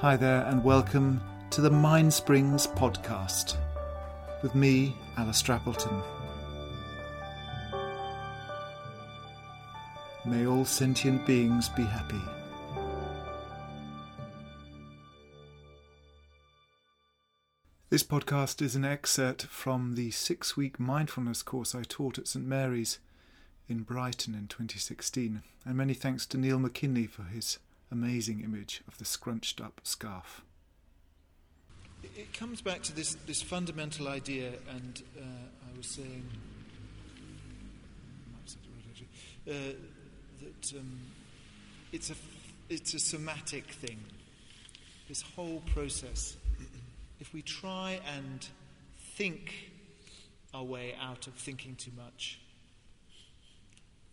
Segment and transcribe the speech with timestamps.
[0.00, 3.56] Hi there, and welcome to the Mind Springs podcast
[4.42, 6.02] with me, Alice Strappleton.
[10.26, 12.20] May all sentient beings be happy.
[17.88, 22.44] This podcast is an excerpt from the six week mindfulness course I taught at St
[22.44, 22.98] Mary's
[23.66, 27.58] in Brighton in 2016, and many thanks to Neil McKinley for his
[27.90, 30.42] amazing image of the scrunched up scarf.
[32.02, 36.24] It comes back to this, this fundamental idea, and uh, I was saying
[39.48, 39.52] uh,
[40.40, 40.98] that um,
[41.92, 42.14] it's, a,
[42.68, 43.98] it's a somatic thing.
[45.08, 46.36] This whole process.
[47.18, 48.46] If we try and
[49.14, 49.70] think
[50.52, 52.38] our way out of thinking too much,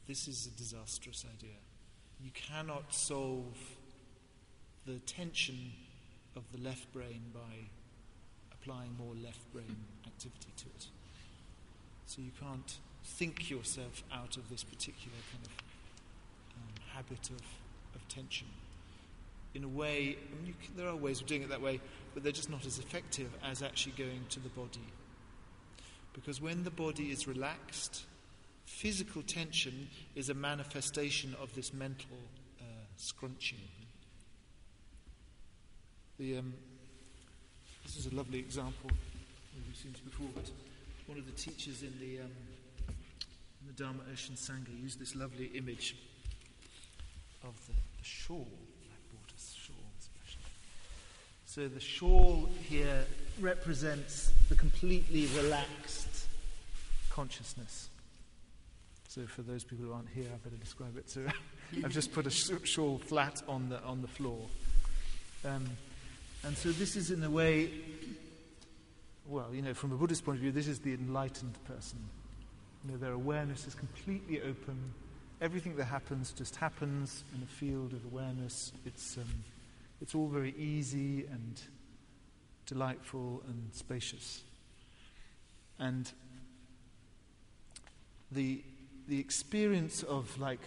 [0.08, 1.58] this is a disastrous idea.
[2.23, 3.57] You cannot solve
[4.85, 5.73] the tension
[6.35, 7.69] of the left brain by
[8.52, 10.88] applying more left brain activity to it.
[12.05, 15.51] So you can't think yourself out of this particular kind of
[16.55, 17.41] um, habit of,
[17.95, 18.47] of tension.
[19.53, 21.79] In a way, I mean, can, there are ways of doing it that way,
[22.13, 24.88] but they're just not as effective as actually going to the body.
[26.13, 28.05] Because when the body is relaxed,
[28.66, 32.17] physical tension is a manifestation of this mental
[32.59, 32.64] uh,
[32.97, 33.59] scrunching.
[36.19, 36.53] The, um,
[37.84, 38.89] this is a lovely example
[39.67, 40.50] we've seen before, but
[41.08, 42.31] one of the teachers in the, um,
[43.61, 45.95] in the Dharma Ocean Sangha used this lovely image
[47.44, 48.47] of the, the shawl.
[51.53, 53.06] So the shawl here
[53.39, 56.25] represents the completely relaxed
[57.11, 57.89] consciousness.
[59.13, 61.07] So for those people who aren't here, I better describe it.
[61.07, 61.24] So
[61.84, 64.47] I've just put a shawl flat on the on the floor,
[65.46, 65.69] um,
[66.44, 67.69] and so this is in a way.
[69.28, 72.00] Well, you know, from a Buddhist point of view, this is the enlightened person.
[72.84, 74.96] You know, their awareness is completely open.
[75.41, 78.72] Everything that happens just happens in a field of awareness.
[78.84, 79.44] It's um,
[80.01, 81.62] it's all very easy and
[82.66, 84.41] delightful and spacious.
[85.78, 86.12] And
[88.31, 88.63] the
[89.08, 90.59] the experience of like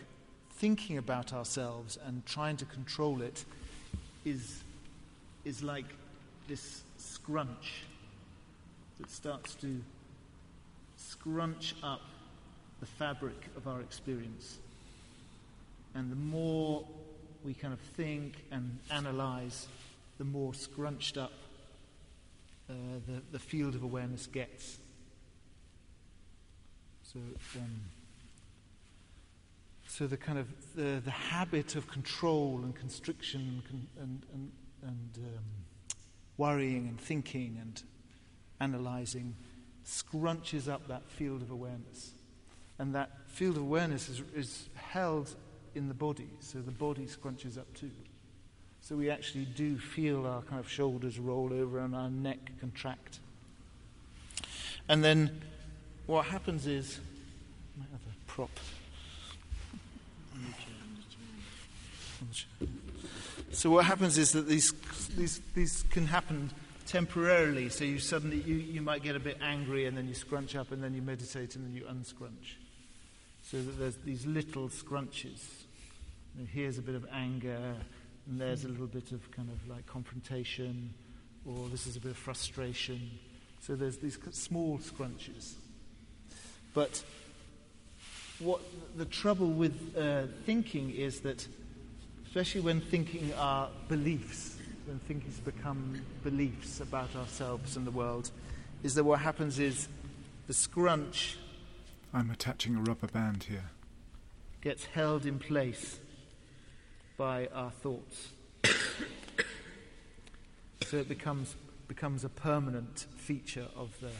[0.57, 3.45] thinking about ourselves and trying to control it
[4.25, 4.63] is,
[5.45, 5.87] is like
[6.49, 7.83] this scrunch
[8.99, 9.81] that starts to
[10.97, 12.01] scrunch up
[12.81, 14.59] the fabric of our experience.
[15.95, 16.87] And the more
[17.45, 19.67] we kind of think and analyze,
[20.19, 21.33] the more scrunched up
[22.69, 22.73] uh,
[23.07, 24.79] the, the field of awareness gets.
[27.03, 27.21] So,
[27.57, 27.81] um,
[29.89, 34.53] so the kind of the, the habit of control and constriction and, and,
[34.83, 35.45] and um,
[36.37, 37.83] worrying and thinking and
[38.61, 39.35] analyzing
[39.87, 42.13] scrunches up that field of awareness.
[42.79, 45.35] And that field of awareness is, is held
[45.75, 47.91] in the body, so the body scrunches up too.
[48.81, 53.19] So we actually do feel our kind of shoulders roll over and our neck contract.
[54.89, 55.43] And then
[56.07, 57.01] what happens is,
[57.77, 58.51] my other prop.
[63.51, 64.73] So what happens is that these,
[65.17, 66.51] these, these can happen
[66.87, 67.69] temporarily.
[67.69, 70.73] So you suddenly, you, you might get a bit angry and then you scrunch up
[70.73, 72.59] and then you meditate and then you unscrunch.
[73.43, 75.43] So that there's these little scrunches.
[76.37, 77.77] Know, here's a bit of anger
[78.29, 80.93] and there's a little bit of kind of like confrontation
[81.47, 83.11] or this is a bit of frustration.
[83.61, 85.55] So there's these small scrunches.
[86.75, 87.03] But
[88.39, 88.61] what
[88.97, 91.47] the trouble with uh, thinking is that
[92.27, 98.31] especially when thinking are beliefs, when thinking's become beliefs about ourselves and the world,
[98.83, 99.89] is that what happens is
[100.47, 101.39] the scrunch.
[102.13, 103.71] I'm attaching a rubber band here.
[104.61, 105.99] Gets held in place
[107.17, 108.29] by our thoughts.
[110.87, 111.57] so it becomes,
[111.89, 114.11] becomes a permanent feature of the,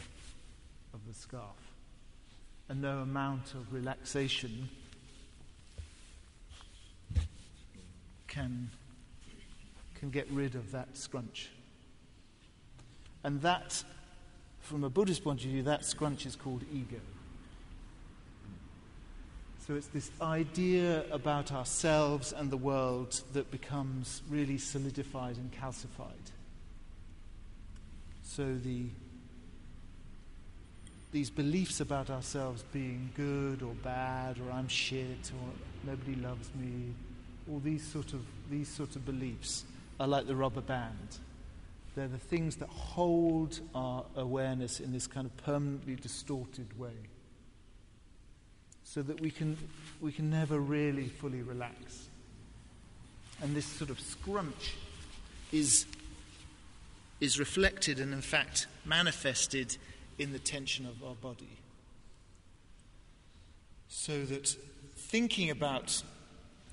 [0.93, 1.66] of the scarf.
[2.69, 4.69] And no amount of relaxation
[8.27, 8.69] can,
[9.95, 11.49] can get rid of that scrunch.
[13.23, 13.83] And that,
[14.59, 16.99] from a Buddhist point of view, that scrunch is called ego.
[19.67, 26.31] So it's this idea about ourselves and the world that becomes really solidified and calcified.
[28.23, 28.85] So the
[31.11, 36.93] these beliefs about ourselves being good or bad or I'm shit or nobody loves me
[37.49, 39.65] all these sort of these sort of beliefs
[39.99, 41.19] are like the rubber band.
[41.95, 46.93] They're the things that hold our awareness in this kind of permanently distorted way.
[48.83, 49.57] So that we can,
[49.99, 52.07] we can never really fully relax.
[53.41, 54.75] And this sort of scrunch
[55.51, 55.85] is,
[57.19, 59.77] is reflected and, in fact, manifested
[60.17, 61.59] in the tension of our body.
[63.87, 64.47] So that
[64.95, 66.01] thinking about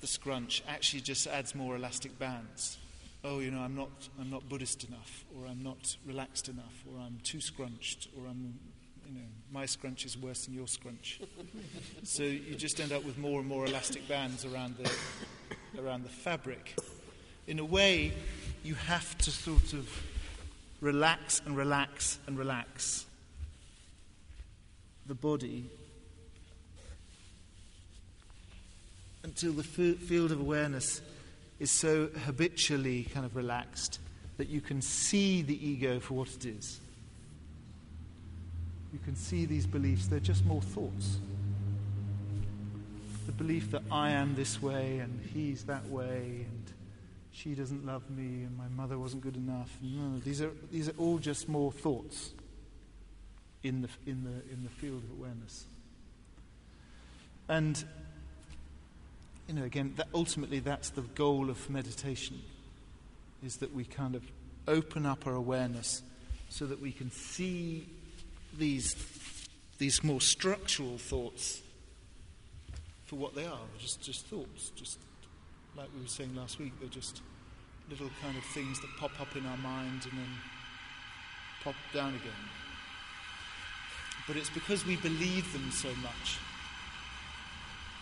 [0.01, 2.77] the scrunch actually just adds more elastic bands.
[3.23, 3.89] Oh, you know, I'm not,
[4.19, 8.59] I'm not Buddhist enough, or I'm not relaxed enough, or I'm too scrunched, or I'm,
[9.07, 11.21] you know, my scrunch is worse than your scrunch.
[12.03, 14.91] so you just end up with more and more elastic bands around the,
[15.81, 16.75] around the fabric.
[17.47, 18.13] In a way,
[18.63, 19.89] you have to sort of
[20.81, 23.05] relax and relax and relax
[25.07, 25.65] the body
[29.23, 31.01] until the f- field of awareness
[31.59, 33.99] is so habitually kind of relaxed
[34.37, 36.79] that you can see the ego for what it is.
[38.93, 41.17] You can see these beliefs, they're just more thoughts.
[43.25, 46.71] The belief that I am this way and he's that way and
[47.31, 49.75] she doesn't love me and my mother wasn't good enough.
[49.81, 52.31] No, these are, these are all just more thoughts
[53.65, 55.65] in the, in the, in the field of awareness.
[57.49, 57.83] And
[59.47, 62.41] you know, again, that ultimately that's the goal of meditation,
[63.43, 64.23] is that we kind of
[64.67, 66.03] open up our awareness
[66.49, 67.87] so that we can see
[68.57, 68.95] these,
[69.77, 71.61] these more structural thoughts
[73.05, 74.99] for what they are, just, just thoughts, just
[75.77, 77.21] like we were saying last week, they're just
[77.89, 80.29] little kind of things that pop up in our mind and then
[81.63, 82.64] pop down again.
[84.27, 86.39] But it's because we believe them so much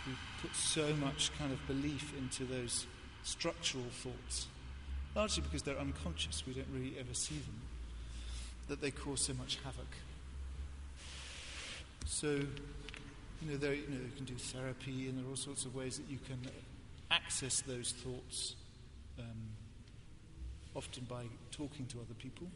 [0.06, 0.12] we
[0.42, 2.86] put so much kind of belief into those
[3.22, 4.48] structural thoughts,
[5.14, 7.60] largely because they're unconscious, we don't really ever see them,
[8.68, 9.86] that they cause so much havoc.
[12.06, 15.64] So, you know, there, you know, you can do therapy, and there are all sorts
[15.64, 16.38] of ways that you can
[17.10, 18.54] access those thoughts,
[19.18, 19.48] um,
[20.74, 22.46] often by talking to other people.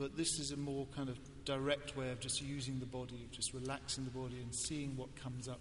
[0.00, 3.52] But this is a more kind of direct way of just using the body, just
[3.52, 5.60] relaxing the body and seeing what comes up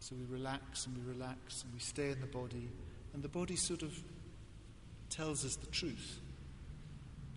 [0.00, 2.68] so we relax and we relax and we stay in the body,
[3.12, 3.92] and the body sort of
[5.10, 6.20] tells us the truth,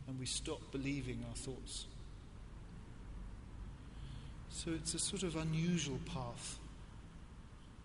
[0.07, 1.87] and we stop believing our thoughts.
[4.49, 6.59] So it's a sort of unusual path,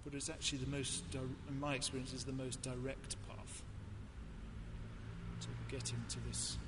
[0.04, 3.62] but it's actually the most, in my experience, is the most direct path
[5.40, 6.58] to getting to this.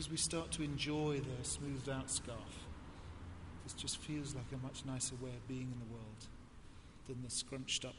[0.00, 2.64] Because we start to enjoy the smoothed out scarf.
[3.64, 6.26] This just feels like a much nicer way of being in the world
[7.06, 7.92] than the scrunched up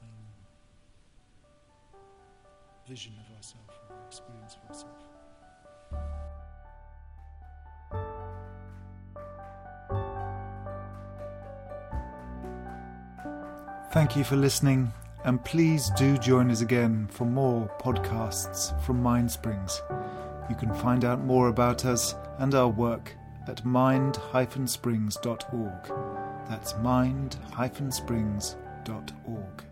[0.00, 0.28] um,
[2.86, 5.04] vision of ourselves or experience of ourselves.
[13.90, 14.92] Thank you for listening,
[15.24, 19.80] and please do join us again for more podcasts from Mindsprings.
[20.48, 23.14] You can find out more about us and our work
[23.46, 25.92] at mind-springs.org.
[26.48, 29.64] That's mind-springs.org.